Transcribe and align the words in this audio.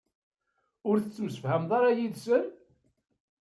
Ur 0.89 0.97
tettemsefhameḍ 0.99 1.71
ara 1.77 1.97
yid-sen? 1.97 2.43